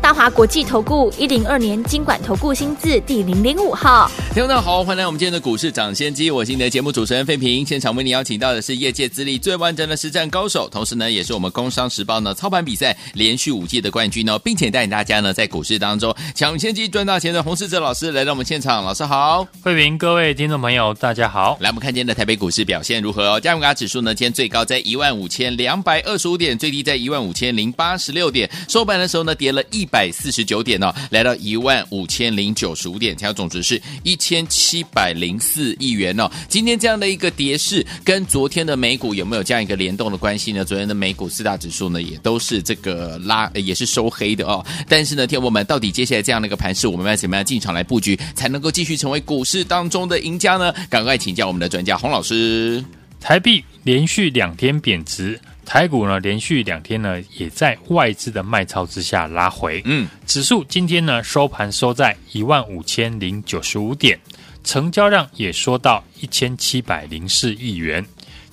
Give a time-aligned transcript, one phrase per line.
[0.00, 7.66] 大华国际投顾一零二年金管投顾新字第零零五号，听众大家好，欢迎来我们今天的股市涨先机，我是你的节目主持人费平。
[7.66, 21.56] 现场为你邀请到的是业界资历最完整的实战高手，同时呢，也是我们工商时报呢操盘比赛连续五届的冠军哦，并且带领大家呢在股市当中抢先机赚大钱的洪世哲老师来到我们现场，老师好，费平，各位听众朋友大家好。
[21.60, 23.40] 来，我们看今天的台北股市表现如何哦？
[23.40, 30.66] 加权指数呢，今天最高在一万五千两百二十五点，最低在一万五千零八十六点，收盘的时候呢，跌了一百四十九点。
[30.66, 36.28] 点哦，来到一万五千零九十五点，成交总值是一千七百零四亿元哦。
[36.48, 40.64] 今天这样的一个跌势，跟昨天的美股有没有这样一个联动的关系呢？
[40.64, 44.66] 昨天的美股四大指数呢，也都是这个拉，也是收黑的哦。
[44.88, 50.74] 但是呢，天我们到底接下来这样的一个盘势，我们要怎么样进场来布局，才能够继续成为股市当中的赢家呢？
[50.90, 52.84] 赶快请教我们的专家洪老师。
[53.20, 55.40] 台币连续两天贬值。
[55.66, 59.82] 台股呢，连续两天呢，也在外资的卖超之下拉回。
[59.84, 64.18] 嗯，指数今天呢收盘收在一万五千零九十五点，
[64.62, 68.06] 成交量也缩到一千七百零四亿元。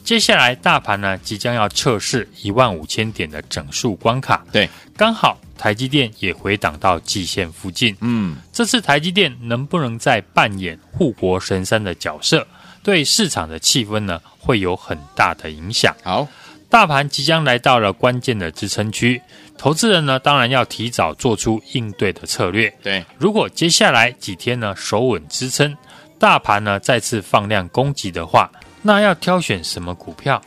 [0.03, 4.44] 接下来大盘呢即将要测试一万五千点的整数关卡。
[4.52, 7.95] 对，刚好台积电也回档到季线附近。
[8.02, 12.45] 嗯，这次台积电能不能再扮演护国神山的角色，
[12.81, 15.95] 对市场的气氛呢会有很大的影响。
[16.03, 16.28] 好。
[16.74, 19.22] 大盘即将来到了关键的支撑区，
[19.60, 22.68] 投资人呢当然要提早做出应对的策略。
[22.82, 25.78] 对，如果接下来几天呢守稳支撑，
[26.18, 30.42] 大盘呢再次放量攻击的话，那要挑选什么股票？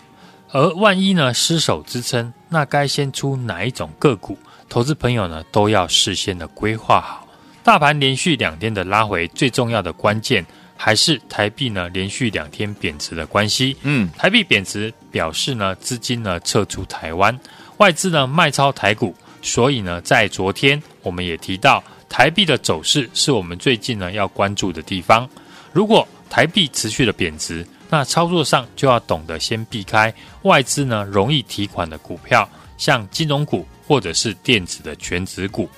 [0.50, 4.36] 而万一呢失守支撑，那该先出哪一种个股？
[4.68, 7.24] 投资朋友呢都要事先的规划好。
[7.62, 10.44] 大盘连续两天的拉回，最重要的关键。
[10.76, 17.38] 还是台币呢连续两天贬值的关系，嗯，台币贬值表示呢资金呢撤出台湾，
[17.78, 25.28] 外资呢卖超台股，所以呢在昨天我们也提到台币的走势是我们最近呢要关注的地方。
[25.72, 30.12] 如果台币持续的贬值，那操作上就要懂得先避开
[30.42, 35.68] 外资呢容易提款的股票，像金融股或者是电子的全值股。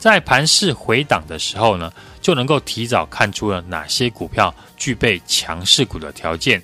[0.00, 6.60] 在盘势回档的时候呢，就能够提早看出了哪些股票具备强势股的条件。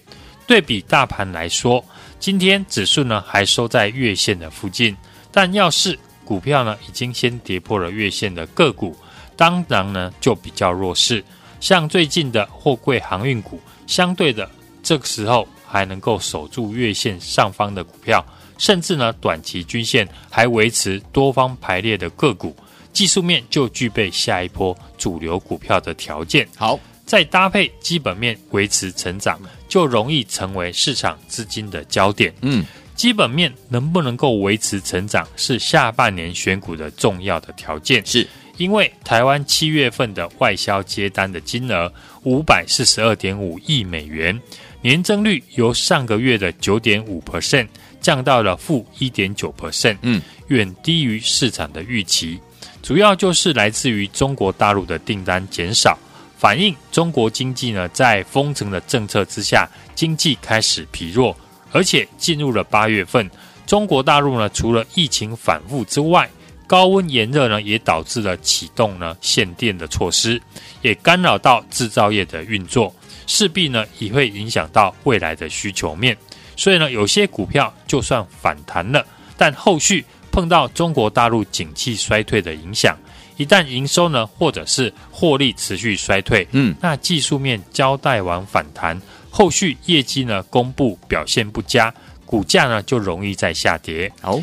[0.46, 1.84] 对比大盘来说，
[2.18, 4.96] 今天指数呢还收在月线的附近，
[5.30, 8.96] 但要是股票呢已经先跌破了月线的个股，
[9.36, 11.22] 当然呢就比较弱势。
[11.60, 14.50] 像最近的货柜航运股，相对的
[14.82, 18.24] 这个时候还能够守住月线上方的股票，
[18.56, 22.56] 甚至呢短期均线还维持多方排列的个股。
[22.96, 26.48] 技术面就具备下一波主流股票的条件。
[26.56, 32.32] 好，再搭配基本面维持成长，就容易成为市场资金的焦点。
[32.40, 32.64] 嗯，
[32.94, 38.02] 基本面能不能够维持成长，是下半年选股的重要的条件。
[38.06, 38.26] 是
[38.56, 41.92] 因为台湾七月份的外销接单的金额
[42.22, 44.40] 五百四十二点五亿美元，
[44.80, 47.68] 年增率由上个月的九点五 percent
[48.00, 52.40] 降到了负一点九 percent，嗯，远低于市场的预期。
[52.86, 55.98] 主要就是来自于中国大陆的订单减少，
[56.38, 61.36] 反映中国经济呢在封城的政策之下，经济开始疲弱，
[61.72, 63.28] 而且进入了八月份，
[63.66, 66.30] 中国大陆呢除了疫情反复之外，
[66.68, 70.40] 高温炎热呢也导致了启动呢限电的措施，
[70.80, 72.94] 也干扰到制造业的运作，
[73.26, 76.16] 势必呢也会影响到未来的需求面，
[76.54, 79.04] 所以呢有些股票就算反弹了，
[79.36, 80.04] 但后续。
[80.36, 82.94] 碰到中国大陆景气衰退的影响，
[83.38, 91.90] 一旦营收呢，或者是获利持续衰退，嗯，那技术面交代完反弹，后续业绩呢公布表现不佳，
[92.26, 94.12] 股价呢就容易再下跌。
[94.20, 94.38] 好，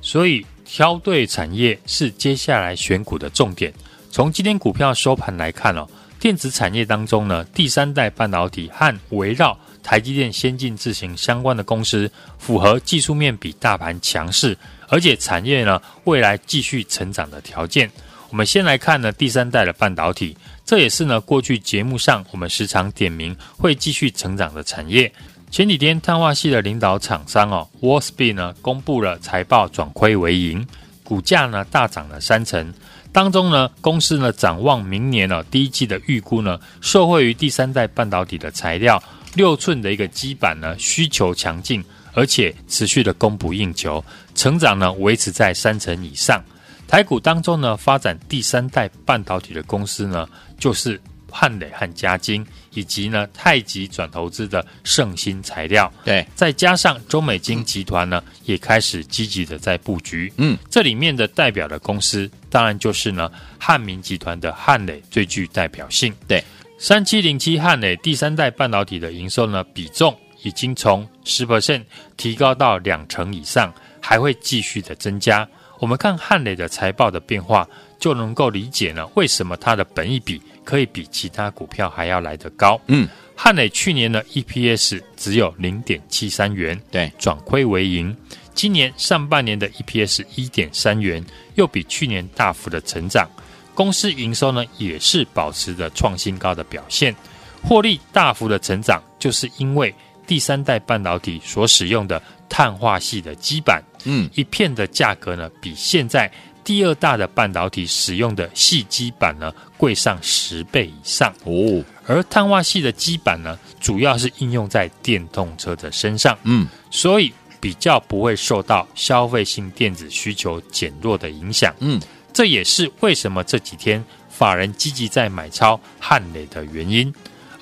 [0.00, 3.70] 所以挑对产业是接下来选股的重点。
[4.10, 5.86] 从今天股票收盘来看哦，
[6.18, 14.56] 电子产业当中呢，第三代半导体和围绕台积电先进制程相关的公司，符合技术面比大盘强势。
[14.94, 17.90] 而且产业呢，未来继续成长的条件，
[18.30, 25.12] 我们先来看呢第三代的半导体，这也是呢过去节目上我们时常点名会继续成长的产业。
[25.50, 30.64] 前几天碳化系的领导厂商哦 w a l s p e e d 呢公布了财报转亏为盈，
[31.02, 32.72] 股价呢大涨了三成。
[33.10, 39.02] 当中呢公司呢展望明年呢第一季的预估呢，受惠于第三代半导体的材料
[39.34, 41.84] 六寸的一个基板呢需求强劲。
[42.14, 44.02] 而且持续的供不应求，
[44.34, 46.42] 成长呢维持在三成以上。
[46.86, 50.28] 台股当中呢，发展第三代半导体的公司呢，
[50.58, 51.00] 就是
[51.30, 55.92] 汉磊和嘉晶，以及呢太极转投资的圣新材料。
[56.04, 60.32] 对，再加上中美金集团呢，也开始积极的在布局。
[60.36, 66.14] 嗯，这里面的代表的公司，当然就是呢汉民集团的汉磊最具代表性。
[66.28, 66.44] 对，
[66.78, 71.82] 三七零七汉磊第三代半导体的营收呢比重，已经从十 percent
[72.16, 75.48] 提高到两成以上，还会继续的增加。
[75.80, 77.66] 我们看汉磊的财报的变化，
[77.98, 82.80] 就能够理解呢，为什么它的本益比可以比其他股票还要来得高。
[82.86, 88.16] 嗯，汉磊去年的 EPS 只有零点七三元，对，转亏为盈。
[88.54, 91.24] 今年上半年的 EPS 一点三元，
[91.56, 93.28] 又比去年大幅的成长。
[93.74, 97.14] 公司营收呢，也是保持着创新高的表现，
[97.62, 99.92] 获利大幅的成长，就是因为。
[100.26, 106.30] 第三代半导体所使用的碳化系的基板，嗯，一片的价格呢，比现在
[106.62, 111.32] 第二大的半导体使用的细基板呢贵上十倍以上。
[111.44, 111.84] 哦。
[112.06, 121.98] 而碳化系的基板呢，主要是应用在电动车的身上，嗯，所以比较不会受到消费性电子需求减弱的影响，嗯，
[122.32, 127.10] 这也是为什么这几天法人积极在买超汉磊的原因。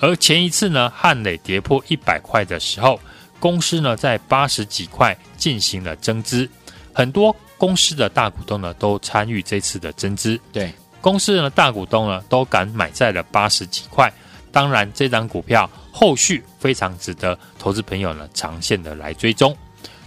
[0.03, 2.99] 而前一次呢，汉磊跌破一百块的时候，
[3.39, 6.49] 公司呢在八十几块进行了增资，
[6.91, 10.37] 很多公司的大股东呢都参与这次的增资。
[10.51, 14.11] 对，公司呢大股东呢都敢买在了八十几块。
[14.51, 19.55] 当然，这张股票后续非常值得投资朋友呢长线的来追踪。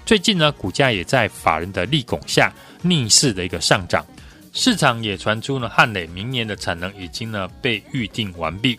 [0.04, 2.52] 最近呢，股价也在法人的力拱下
[2.82, 4.04] 逆势的一个上涨，
[4.52, 8.78] 市场也传出呢汉磊明年的产能已经呢被预定完毕。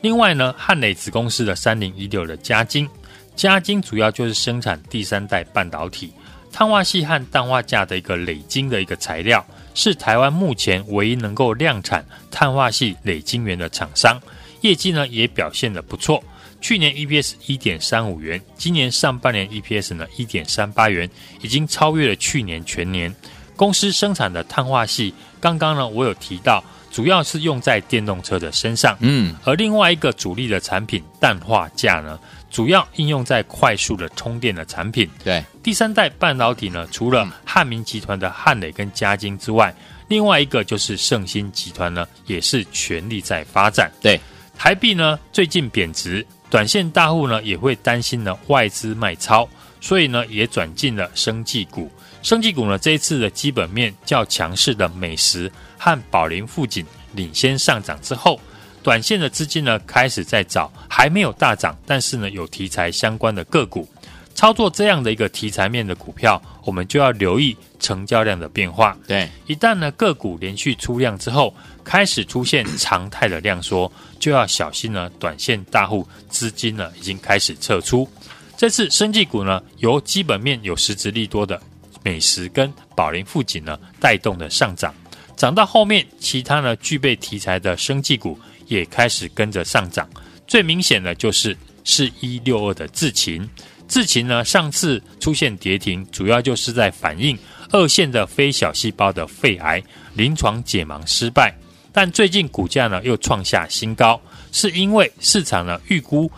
[0.00, 2.88] 另外呢，汉磊子公司的三零一六的嘉晶，
[3.34, 6.12] 嘉晶主要就是生产第三代半导体
[6.52, 14.20] 碳化系和氮化镓的一个磊晶的一个材料，是台湾目前唯一能够量产碳化系磊晶源的厂商，
[14.60, 16.22] 业绩呢也表现得不错。
[16.60, 21.08] 去年 EPS 一点三五元，今年上半年 EPS 呢一点三八元，
[21.42, 23.14] 已经超越了去年全年。
[23.58, 26.64] 公司生产的碳化系，刚刚呢我有提到。
[26.90, 32.18] 主要是用在电动车的身上，嗯，而另外一个主力的产品氮化镓呢，
[32.50, 35.08] 主要应用在快速的充电的产品。
[35.22, 39.72] 对，第三代半导体呢，除了汉明集团的汉磊跟嘉晶之外，
[40.08, 43.92] 另外一个就是盛新集团呢，也是全力在发展。
[44.00, 44.18] 对，
[44.56, 49.46] 台币呢最近贬值，短线大户呢也会担心呢外资卖超，
[49.78, 51.92] 所以呢也转进了生技股。
[52.22, 55.50] 生技股呢这一次的基本面较强势的美食。
[55.80, 58.40] 和宝林富锦领先上涨之后，
[58.82, 63.88] 短线的资金呢开始在找还没有大涨，但是呢有题材相关的个股。
[64.34, 68.98] 操作这样的一个题材面的股票，我们就要留意成交量的变化。
[69.06, 71.54] 对，一旦呢个股连续出量之后，
[71.84, 78.08] 开始出现常态的量缩，就要小心呢短线大户资金呢已经开始撤出。
[78.56, 81.60] 这次生技股呢由基本面有实质利多的
[82.08, 84.94] 美食跟宝林富锦呢带动的上涨。
[85.36, 90.08] 涨到后面，其他呢具备题材的生技股也开始跟着上涨。
[90.46, 93.46] 最明显的就是是一六二的智勤，
[93.86, 97.38] 智勤呢上次出现跌停，主要就是在反映
[97.72, 99.82] 二线的非小细胞的肺癌
[100.14, 101.54] 临床解盲失败。
[101.92, 104.18] 但最近股价呢又创下新高，
[104.50, 106.30] 是因为市场呢预估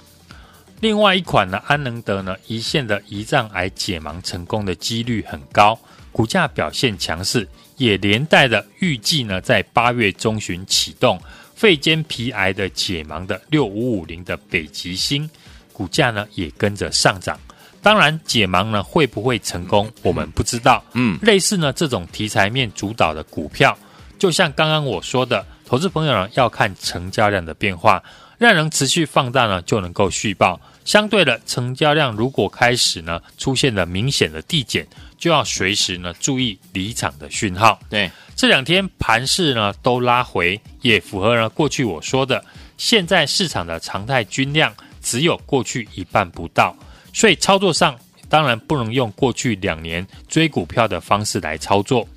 [0.80, 5.78] 另外一款呢安能德呢胰腺的胰脏癌解盲成功的几率很高，
[6.10, 7.46] 股价表现强势。
[7.76, 11.18] 也连带的预计呢，在八月中旬启动
[11.54, 15.28] 肺间皮癌的解盲的六五五零的北极星
[15.72, 17.40] 股价呢也跟着上涨。
[17.80, 20.84] 当然，解盲呢会不会成功，我们不知道。
[20.92, 23.74] 嗯，类似呢这种题材面主导的股票，
[24.18, 28.02] 就像刚刚我说的，投资朋友呢要看成交量的变化，
[28.40, 30.60] 量能持续放大呢就能够续报。
[30.84, 34.84] 相对的，成交量如果开始呢出现了明显的递减。
[35.18, 37.78] 就要随时呢注意离场的讯号。
[37.90, 42.42] 对，这两天盘势呢都拉回，也符合了过去我说的，
[42.78, 46.74] 现在市场的常态均量只有过去一半不到，
[47.12, 47.94] 所以操作上
[48.30, 52.08] 当然不能用过去两年追股票的方式来操作，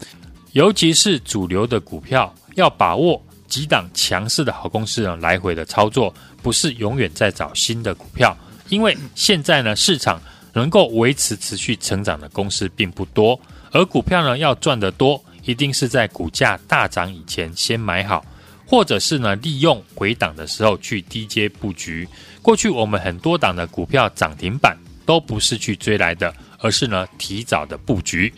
[0.54, 3.22] 尤其是主流的股票，要把握
[3.54, 8.36] 几档强势的好公司呢来回的操作，不是永远在找新的股票，
[8.70, 10.20] 因为现在呢市场。
[10.56, 13.40] 能够维持持续成长的公司并不多，
[13.72, 18.24] 而股票呢要赚得多，一定是在股价大涨以前先买好，
[18.64, 22.08] 或者是呢利用回档的时候去低阶布局。
[22.44, 28.32] 过去我们很多档的股票涨停板都不是去追来的，而是呢提早的布局。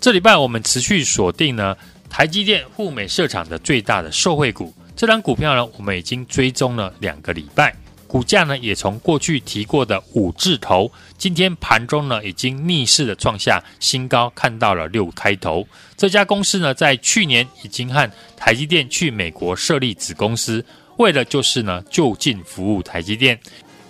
[0.00, 1.76] 这礼拜我们持续锁定呢
[2.08, 7.74] 台积电赴美设厂的最大的受惠股，这档股票呢我们已经追踪了两个礼拜。
[8.06, 15.68] 股价呢，也从过去提过的五字头，今天盘中呢，已经逆势的创下新高，看到了六开头。
[15.94, 20.64] 这家公司呢，在去年已经和台积电去美国设立子公司，
[20.96, 23.38] 为的就是呢，就近服务台积电。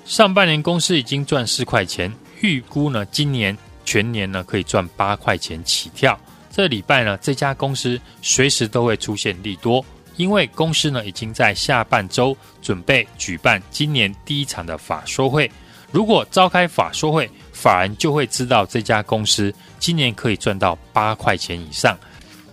[0.05, 6.19] 上半年公司已经赚四块钱，预估呢，今年全年呢，可以赚八块钱起跳。
[6.59, 9.85] 这礼拜呢，这家公司随时都会出现利多。
[10.17, 15.49] 因为公司呢已经在下半周准备举办今年第一场的法说会，
[15.93, 21.97] 如果召开法说会，法人就会知道这家公司今年可以赚到八块钱以上，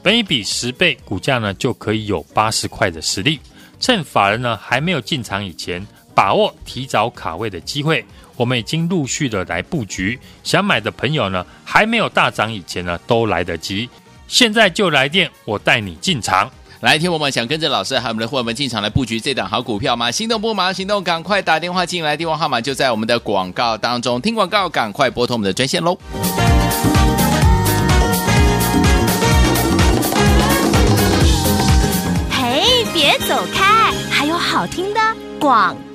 [0.04, 3.40] 本益比十倍，股价呢就可以有八十块的实力。
[3.80, 5.84] 趁法人呢还没有进场以前，
[6.16, 8.04] 把握提早卡位的机会。
[8.38, 13.90] 我们已经陆续的来布局，想买的朋友呢还没有大涨以前呢都来得及，
[14.28, 16.50] 现在就来电，我带你进场。
[16.82, 20.12] 来听我们想跟着老师还有我们的伙伴们进场来布局这档好股票吗？
[20.12, 24.20] 心动不马上行动，赶快打电话进来，电话号码就在我们的广告当中。
[24.20, 25.98] 听广告，赶快拨通我们的专线喽！
[32.30, 35.00] 嘿，别走开，还有好听的
[35.40, 35.74] 广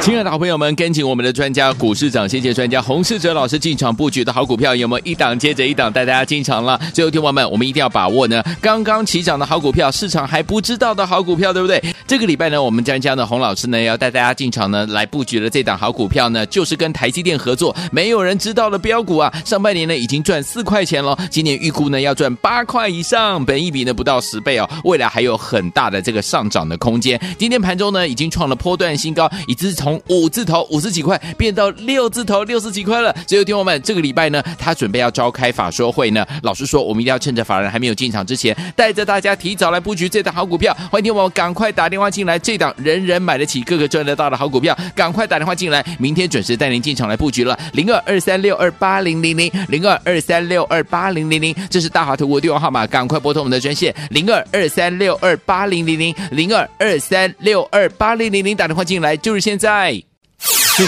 [0.00, 6.80] 亲爱的好朋友们，跟紧我们的专家股市长先机专家洪世哲老师进场布局的好股票，有没有一档接着一档带大家进场了？
[6.94, 11.82] 最后，听友们，我们一定要把握呢，刚刚起涨的好股票，市场还不知道的好股票，对不对？
[12.06, 19.30] 这个礼拜呢，我们专家呢，洪老师呢，要带大家进场呢，来布局的这档好股票呢，就是跟台积电合作，没有人知道的标股啊。
[19.44, 27.20] 上半年呢，已经赚四块钱了，今年预估呢，要赚八块以上，本一比呢不到十倍哦，未来还有很大的这个上涨的空间。
[27.36, 33.14] 今天盘中呢，已经创了波段新高，已经从从五字头五十几块变到六字头六十几块了。
[33.26, 36.26] 所以，听友们，这个礼拜呢，他准备要召开法说会呢。
[36.42, 40.76] 老实说，我们一定要趁着法人还没有进场之前，带着大家提早来布局这档好股票。
[40.90, 47.58] 欢迎听友们赶快打电话进来，这档人人买得起、个个赚得到的好股票，赶快打电话进来，明天准时带您进场来布局了。
[47.72, 59.77] 零二二三六二八零零零零二二三六二八零零零，这是大华投顾电话号码，赶快拨通我们的专线零二二三六二八零零零零二二三六二八零零零，打电话进来就是现在。
[59.80, 59.94] 嗨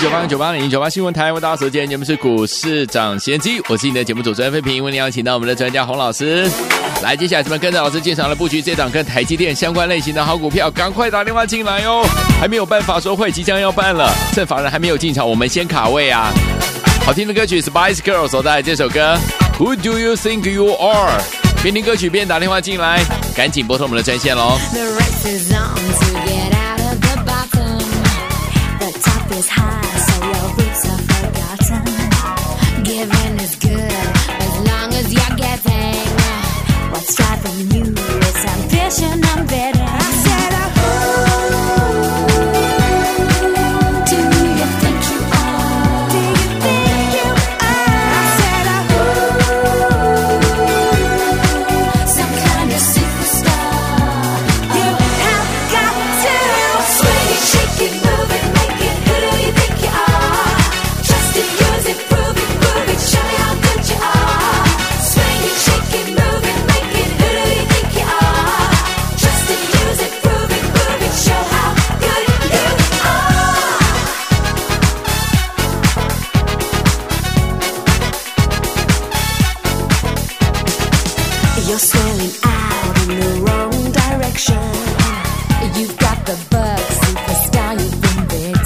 [0.00, 6.50] 九八九八零九八新闻台，为大家所见节目是股市涨先机，我是你的节目主持人费平，为你邀请到我们的专家洪老师，
[7.00, 12.04] 来，接下来咱们跟着老师进场来布局这档跟台积电相关类型的好股票，赶快打电话进来哟！
[12.40, 16.32] 还没有办法说会，即将要办了，趁法人还没有进场，我们先卡位啊！
[17.06, 19.16] 好听的歌曲，Spice Girl 所带来这首歌
[19.56, 21.22] ，Who Do You Think You Are？
[21.62, 23.04] 边听歌曲边打电话进来，
[23.36, 24.58] 赶紧拨通我们的专线喽！
[29.40, 30.48] is high, so your
[30.92, 31.84] are forgotten.
[32.84, 34.06] Giving is good
[34.46, 36.08] as long as you're giving.
[36.92, 37.84] What's driving you
[38.28, 39.19] is ambition.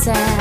[0.05, 0.34] sad.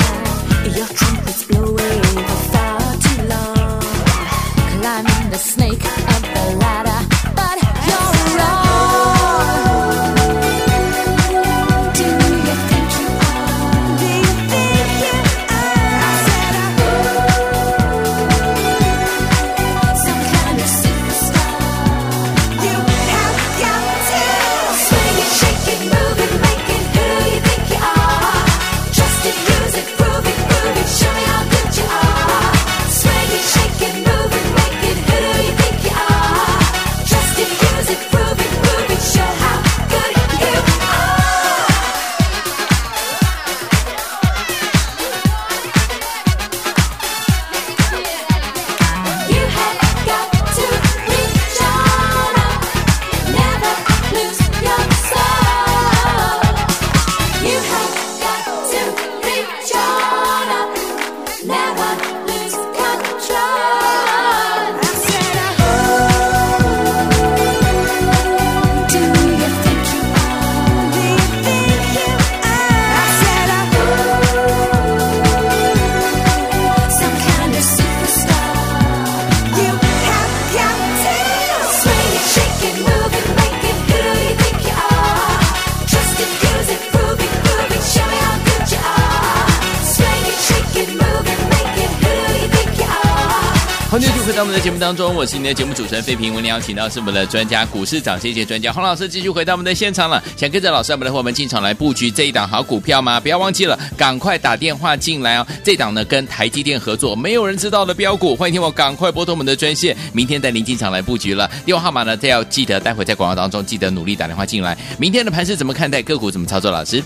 [94.44, 96.34] 我们的节目当中，我是你的节目主持人费平。
[96.34, 100.22] 我们邀请到是我们的专家股市涨跌线专家洪老师，继续回到我们的现场了。
[100.36, 103.18] 想跟着老师我们的伙伴们进场来布局这一档好股票吗？
[103.18, 105.46] 不要忘记了，赶快打电话进来哦。
[105.64, 111.50] 这档呢跟台积电合作，没有人知道的标股，欢迎听我赶快拨通我们的专线，明天带您进场来布局了。
[111.64, 114.76] 电话号码呢，都要记得，待会在广告当中记得努力打电话进来。
[114.98, 116.02] 明天的盘是怎么看待？
[116.02, 116.70] 个股怎么操作？
[116.70, 117.02] 老师，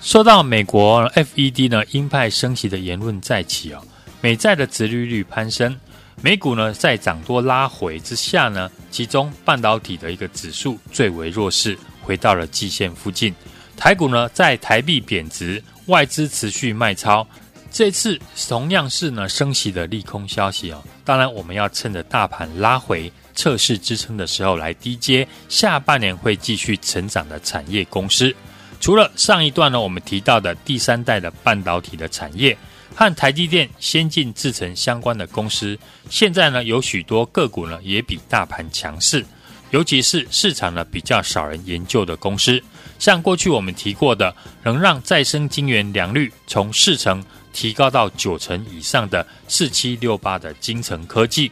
[0.00, 3.78] 说到美国 FED 呢鹰派升息的言论再起哦，
[4.22, 5.78] 美债的殖利率攀升。
[6.20, 13.34] 美股呢在涨多拉回之下呢，其中半导体的一个指数最为弱势，回到了季线附近。
[13.76, 17.26] 台股呢在台币贬值、外资持续卖超，
[17.72, 20.80] 这次同样是呢升息的利空消息哦。
[21.04, 28.32] 当然，我们要趁着大盘拉回测试支撑的时候来低接下半年会继续成长的产业公司。
[28.78, 32.56] 除了上一段呢我们提到的第三代的半导体的产业。
[32.94, 35.78] 和台积电先进制程相关的公司，
[36.10, 39.24] 现在呢有许多个股呢也比大盘强势，
[39.70, 42.62] 尤其是市场呢比较少人研究的公司，
[42.98, 51.50] 像过去我们提过的，能让再生晶圆良率从四成提高到九成以上的四七六八的精诚科技，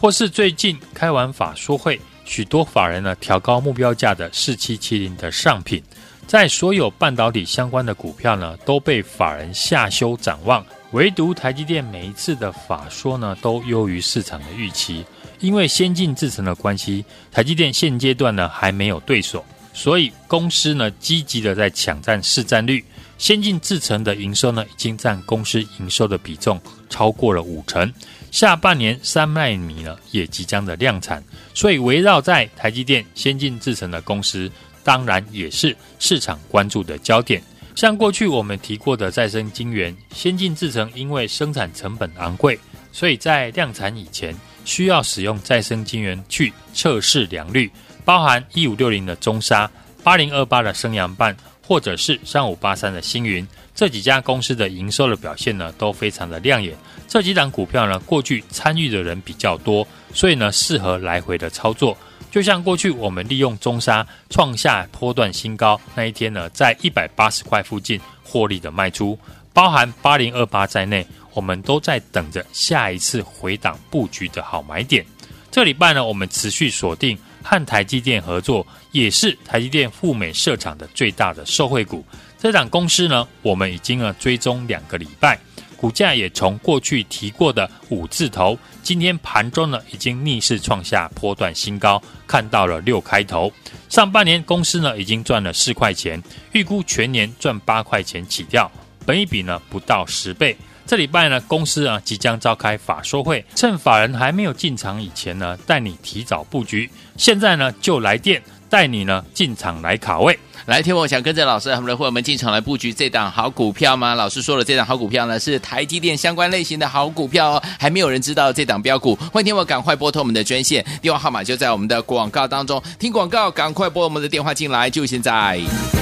[0.00, 5.82] 或是最近开完法说会，许多法人呢调高目标价的四七七零的上品，
[6.26, 10.64] 在所有半导体相关的股票呢都被法人下修展望。
[10.92, 15.04] 唯独台积电每一次的法说呢，都优于市场的预期。
[15.40, 22.84] 因为先进制程的关系，台积电现阶段呢还没有对手，所以公司呢积极的在抢占市占率。
[23.18, 27.92] 先进制程的营收呢，已经占公司营收的比重超过了五成。
[28.30, 31.22] 下半年三纳米呢也即将的量产，
[31.52, 34.50] 所以围绕在台积电先进制程的公司，
[34.82, 37.42] 当然也是市场关注的焦点。
[37.78, 42.58] 像过去我们提过的再生晶圆、先进制程，因为生产成本昂贵，
[42.90, 47.70] 所以在量产以前需要使用再生晶圆去测试良率，
[48.04, 49.70] 包含一五六零的中砂、
[50.02, 56.76] 八零二八的升阳半，或者是三五八三的星云，这几家公司的营收的表现呢都非常的亮眼。
[57.08, 61.96] 这几档股票呢，过去参与的人比较多，所以呢适合来回的操作。
[62.30, 69.18] 就像过去我们利用中沙创下波段新高那一天呢，在一百八十块附近获利的卖出，
[69.54, 75.02] 包含八零二八在内，我们都在等着下一次回档布局的好买点。
[75.50, 82.04] 这礼拜呢，我们持续锁定和台积电合作，也是台积电赴美设厂的最大的受惠股。
[82.38, 85.38] 这档公司呢，我们已经呢追踪两个礼拜。
[85.78, 93.50] 股价也从过去提过的五字头，今天盘中呢已经逆势创下波段新高，看到了六开头。
[93.88, 98.68] 上半年公司呢已经赚了四块钱，预估全年赚八块钱起跳，
[99.06, 100.56] 本一比呢不到十倍。
[100.84, 106.90] 这礼拜呢公司啊即将召开法说会，趁法人还没有进场以前呢，带你提早布局。
[107.16, 110.38] 现在呢就来电，带你呢进场来卡位。
[110.66, 114.14] 来，听我想跟着老师，我们的会员们进场来布局这档好股票吗？
[114.14, 119.14] 老师说了，这档好股票呢是台积电相关类型的好股票哦，还没有人知道这档标股。
[119.32, 122.82] 欢迎听我赶快拨通我们的专线，电话号码就在我们的广告当中。
[122.98, 125.97] 听广告，赶快拨我们的电话进来，就现在。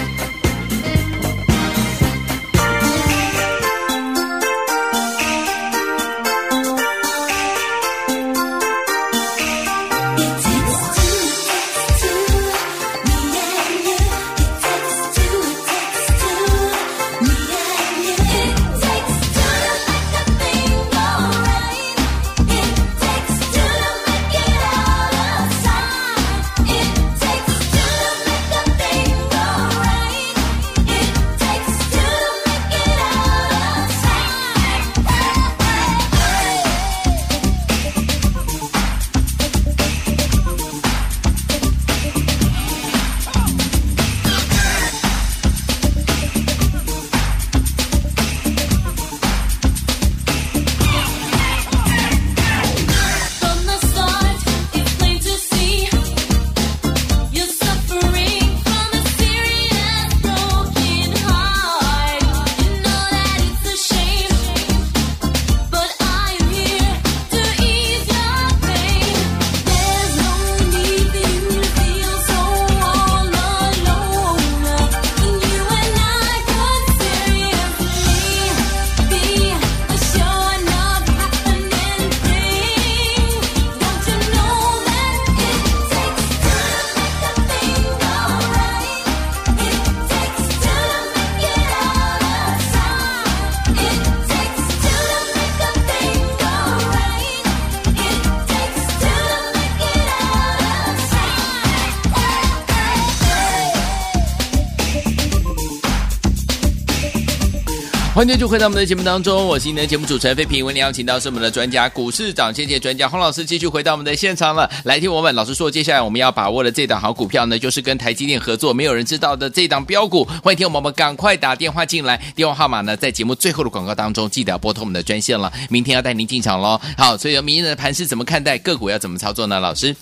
[108.17, 110.65] 欢迎继续回到我们的节目当中，我是您的节目主持人费平。
[110.65, 114.71] 为您邀请到是我们的专家股市涨跌跌专家洪老师，继续回到我们的现场了。
[114.85, 120.25] 来听我们老师说，接下来我们要把握的这档好股票呢，就是跟台积电合作，没有人知道的这档标股。
[120.43, 125.53] 欢迎听我们赶快打电话进来，电话号码呢在节目最后的广告当中，记得要拨通我们的专线了。
[125.69, 126.81] 明天要带您进场喽。
[126.97, 128.57] 好，所以明天的盘势怎么看待？
[128.57, 129.61] 个股要怎么操作呢？
[129.61, 129.95] 老师，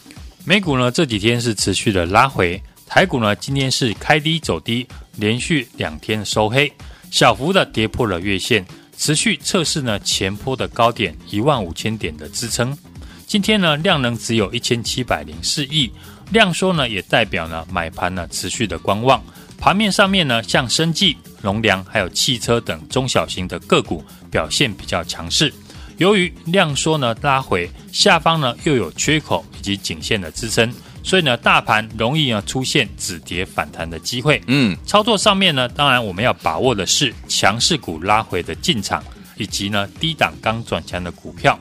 [0.45, 6.73] 美股呢这几天是持续的拉回，台股呢今天是开低走低，连续两天收黑。
[7.15, 8.67] 小幅的跌破了月线，
[8.99, 12.77] 持续测试呢前波的高点一万五千点的支撑。
[13.25, 15.89] 今天呢量能只有一千七百零四亿，
[16.33, 19.23] 量缩呢也代表呢买盘呢持续的观望。
[19.61, 25.55] 盘面上面呢像生技、农粮还有汽车等中小型的个股表现比较强势。
[25.99, 30.69] 由于量缩呢拉回，下方呢又有缺口以及颈线的支撑。
[31.05, 34.43] 所以呢，大盘容易呢出现止跌反弹的机会。
[34.47, 39.05] 嗯，操作上面呢，当然我们要把握的是强势股拉回的进场，
[39.37, 41.57] 以及呢低档刚转强的股票。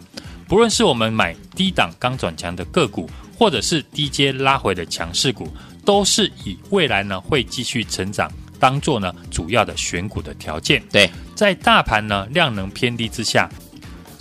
[0.48, 5.52] 不论是我们买低档刚转强的个股，或者是低阶拉回的强势股，
[5.84, 10.82] 都是以未来呢会继续成长当做呢主要的选股的条件。
[10.92, 13.50] 对，在大盘呢量能偏低之下，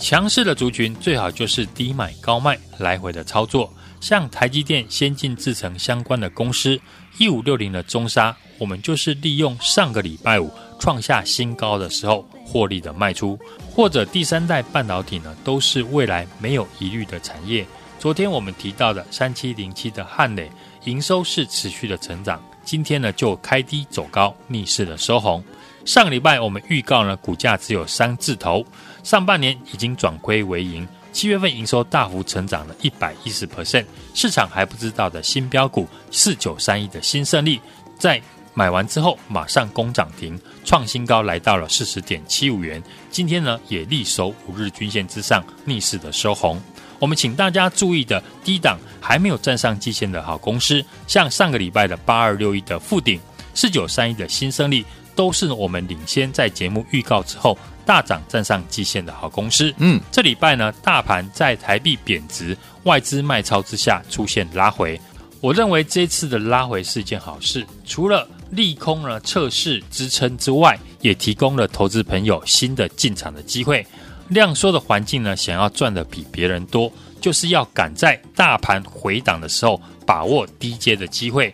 [0.03, 3.73] 强势的族群最好就是低买高卖来回的操作。
[4.01, 6.77] 像台积电先进制程相关的公司，
[7.17, 13.39] 一五六零的中沙，我们就是利用上个礼拜五创下新高的时候获利的卖出，
[13.71, 17.65] 或者第三代半导体呢，都是未来没有疑虑的产业。
[17.97, 20.51] 昨天我们提到的三七零七的汉磊，
[20.83, 25.41] 营收是持续的成长，今天呢就开低走高，逆势的收红。
[25.85, 28.65] 上个礼拜我们预告呢，股价只有三字头，
[29.03, 30.87] 上半年已经转亏为盈。
[31.11, 33.85] 七月份营收大幅成长了一百一十 percent，
[34.15, 37.61] 市场还不知道的新标股四九三一的新胜利，
[37.99, 38.19] 在
[38.55, 42.81] 买完之后马上攻涨停，创新高来到了四十点七五元。
[43.11, 46.59] 今天呢也力守五日均线之上，逆势的收红。
[46.97, 53.19] 我们请大家注意的低档还没有站上季线的好公司，像上个礼拜的八二六一的富鼎，
[53.53, 57.55] 四九三一的新胜利，都是我们领先在节目预告之后。
[57.85, 64.99] 大涨站上季线的好公司，嗯，这礼拜呢，大盘在台币贬值、外资卖超之下出现拉回。
[65.41, 73.85] 我认为这次的拉回是一件好事，除了利空呢测试支撑之外，也提供了投资朋友新的进场的机会。
[74.29, 81.53] 量缩的环境呢，想要赚的比别人多，就是要赶在大盘回档的时候把握低阶的机会。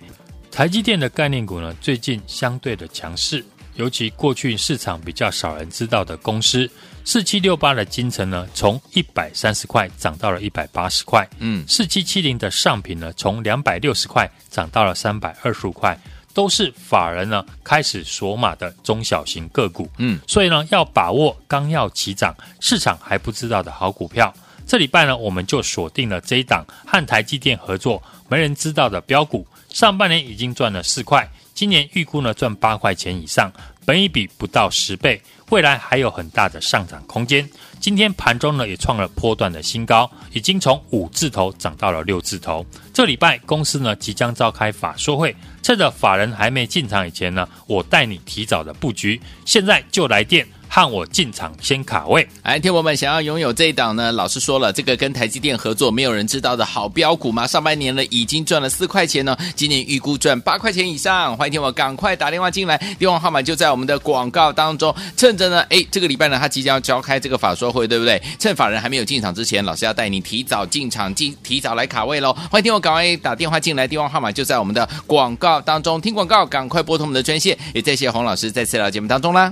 [0.51, 3.43] 台积电的概念股呢，最近相对的强势。
[3.79, 6.69] 尤其过去市场比较少人知道的公司，
[7.05, 11.25] 四七六八的金城呢，从一百三十块涨到了一百八十块。
[11.39, 15.97] 嗯，四七七零的上品呢，从两百六十块涨到了三百二十五块，
[16.33, 19.89] 都是法人呢开始锁码的中小型个股。
[19.97, 24.33] 嗯，所以呢，要把握刚要起涨、市场还不知道的好股票。
[24.67, 31.25] 这礼拜呢，我们就锁定了这一档和台积电合作、没人知道的标股，上半年已经赚了四块。
[31.59, 33.51] 今年预估呢赚八块钱以上，
[33.85, 37.45] 本已比不到十倍，未来还有很大的上涨空间。
[37.81, 42.65] 今天盘中呢也创了波段的新高，已经从五字头涨到了六字头。
[42.93, 50.47] 这礼拜公司呢即将召开法说会，趁着法人还没进场以前呢，我带你提早的布局，现在就来电。
[50.71, 54.11] 和我进场先卡位，来，听我们想要拥有这一档呢？
[54.11, 57.47] 老师说了，这个跟台积电合作，没有人知道的好标股吗？
[57.47, 61.35] 上半年呢已经赚了四块钱呢，今年预估赚八块钱以上。
[61.35, 64.95] 欢迎听我赶快打电话进来，电话号码就在我们的广告当中。
[65.17, 68.21] 趁着呢，哎，这个礼拜呢，他即将要召开这个法说会，对不对？
[68.37, 72.31] 趁法人还没有进场之前，老师要带你提早进场，进提早来卡位喽。
[72.51, 75.99] 欢迎听我赶快打电话进来，电话号码就在我们的广告当中。
[75.99, 77.57] 听广告，赶快拨通我们的专线。
[77.73, 79.51] 也谢谢洪老师再次来节目当中啦。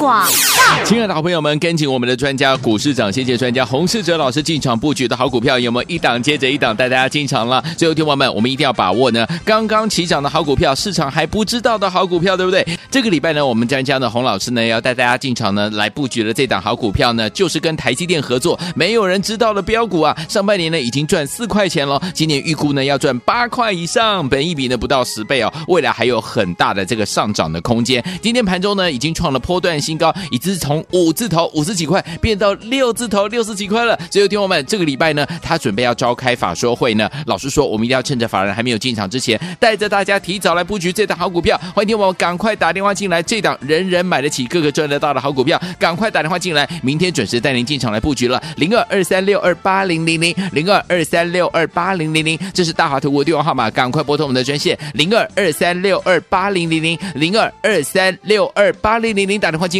[0.00, 7.62] 广告，亲爱的好朋友们，跟紧我们的专家股市长，谢谢专家洪世哲老师进场布局的好股票，有没有一档接着一档带大家进场了？
[7.76, 12.66] 最后，听友们，我们一定要把握呢，刚刚起涨的好股票，市场还不知道的好股票，对不对？
[12.90, 20.16] 这个礼拜呢，我们专家呢，洪老师呢，要带大家进场呢，来布局的这档好股票呢，就是跟台积电合作，没有人知道的标股啊。
[20.30, 28.02] 上半年呢，已经赚四块钱了，今年预估呢，要赚八块以上，本益比呢不到十倍哦，未来还有很大的这个上涨的空间。
[28.22, 29.89] 今天盘中呢，已经创了波段性。
[29.90, 33.98] 新高，已经从五字头五十几块变到六字头六十几块了。
[34.08, 37.10] 所以，听友们，这个礼拜呢，他准备要召开法说会呢。
[37.26, 41.60] 老实说，我们一定要趁着法人还没有进场之前，带着大家提早来布局这档好股票。
[41.74, 48.40] 欢迎听友赶快打电话进来，这档人人买得起、个个赚得到的好股票，赶快打电话进来，明天准时带您进场来布局了。
[48.56, 59.79] 零二二三六二八零零零零二二三六二八零零零，这是大华投顾的电话号码，赶快拨通我们的专线零二二三六二八零零零零二二三六二八零零零，打电话进